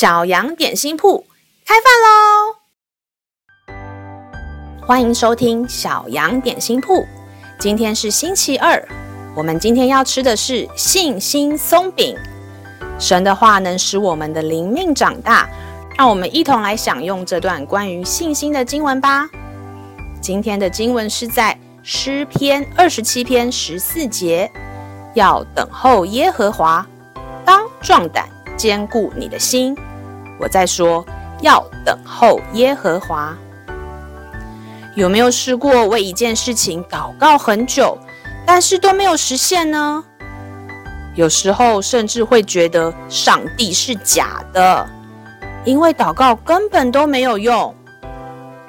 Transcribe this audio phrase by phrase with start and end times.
[0.00, 1.26] 小羊点心铺
[1.66, 2.56] 开饭喽！
[4.86, 7.04] 欢迎收听小羊点心铺。
[7.58, 8.82] 今天是星期二，
[9.36, 12.16] 我们今天要吃的是信心松饼。
[12.98, 15.46] 神的话能使我们的灵命长大，
[15.98, 19.28] 让我们一同来享用这段关于信心的经文吧。
[20.18, 24.50] 今天的经文是在诗篇二十七篇十四节，
[25.12, 26.86] 要等候耶和华，
[27.44, 28.26] 当壮胆。
[28.56, 29.74] 坚固你的心，
[30.40, 31.04] 我在说
[31.42, 33.36] 要等候耶和华。
[34.96, 37.96] 有没有试过为一件事情祷告很久，
[38.46, 40.02] 但是都没有实现呢？
[41.14, 44.88] 有时候甚至会觉得上帝是假的，
[45.64, 47.74] 因为祷告根本都没有用。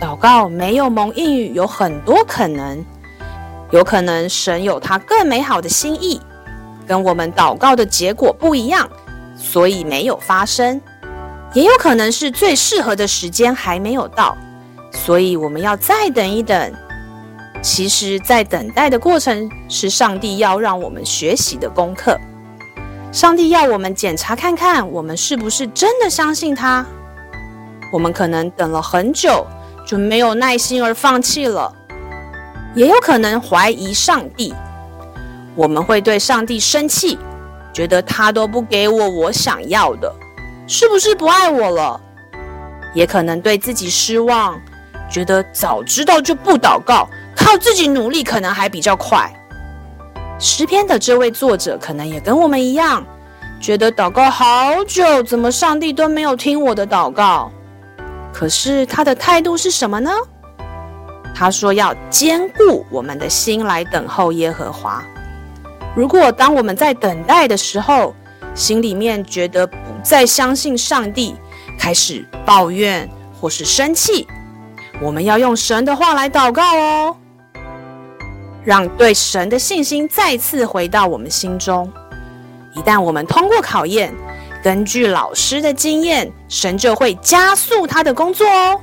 [0.00, 2.84] 祷告没有蒙应允，有很多可能，
[3.70, 6.20] 有可能神有他更美好的心意，
[6.86, 8.88] 跟我们祷告的结果不一样。
[9.36, 10.80] 所以没有发生，
[11.56, 14.36] 也有可能是最适合的时间还没有到，
[14.92, 16.70] 所以我们要再等一等。
[17.62, 22.14] 其实，在等待的过程是上帝要让我们学习的功课。
[23.10, 26.84] 上帝要我们检查看看，我们是不是真的相信他。
[27.90, 29.46] 我们可能等了很久，
[29.86, 31.74] 就没有耐心而放弃了，
[32.74, 34.54] 也有可能怀疑上帝。
[35.54, 37.18] 我们会对上帝生气。
[37.72, 40.14] 觉得他都不给我我想要的，
[40.66, 42.00] 是不是不爱我了？
[42.94, 44.60] 也可能对自己失望，
[45.10, 49.30] 觉得早知道就不祷告，靠自己努力可能还比较快。
[50.38, 53.04] 诗篇的这位作者可能也跟我们一样，
[53.60, 57.50] 觉得祷告好久，怎么上帝都没有听我的祷告？
[58.32, 60.10] 可是他的态度是什么呢？
[61.34, 65.04] 他说要坚固我们的心来等候耶和华。
[65.94, 68.14] 如果当我们在等待的时候，
[68.54, 69.76] 心里面觉得不
[70.06, 71.34] 再相信上帝，
[71.76, 74.24] 开始抱怨或是生气，
[75.02, 77.16] 我们要用神的话来祷告哦，
[78.64, 81.92] 让对神的信心再次回到我们心中。
[82.76, 84.14] 一旦我们通过考验，
[84.62, 88.80] 根据老师的经验，神就会加速他的工作哦。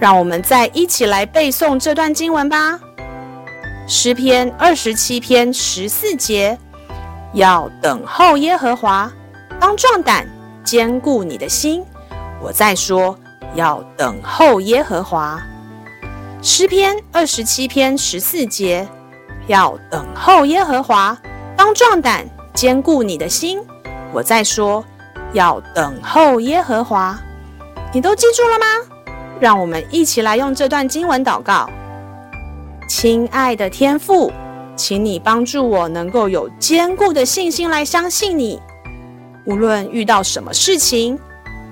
[0.00, 2.80] 让我们再一起来背诵这段经文吧。
[3.86, 6.58] 诗篇二十七篇十四节，
[7.34, 9.12] 要等候耶和华，
[9.60, 10.26] 当壮胆，
[10.62, 11.84] 坚固你的心。
[12.40, 13.18] 我再说，
[13.54, 15.40] 要等候耶和华。
[16.42, 18.86] 诗篇二十七篇十四节，
[19.46, 21.16] 要等候耶和华，
[21.56, 23.58] 当壮胆，坚固你的心。
[24.12, 24.84] 我再说，
[25.32, 27.18] 要等候耶和华。
[27.92, 28.66] 你都记住了吗？
[29.40, 31.68] 让我们一起来用这段经文祷告。
[32.88, 34.30] 亲爱的天父，
[34.76, 38.60] 请你帮助我能够有坚固的信心来相信你。
[39.46, 41.18] 无论遇到什么事情，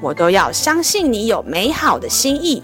[0.00, 2.62] 我都要相信你有美好的心意。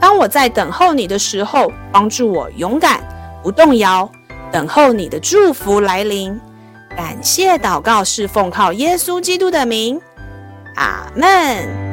[0.00, 3.00] 当我在等候你的时候，帮助我勇敢
[3.42, 4.10] 不动摇，
[4.50, 6.38] 等候你的祝福来临。
[6.96, 10.00] 感谢祷告是奉靠耶稣基督的名，
[10.76, 11.89] 阿门。